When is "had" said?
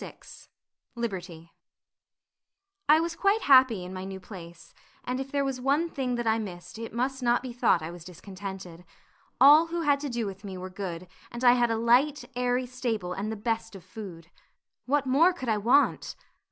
9.81-9.99, 11.51-11.69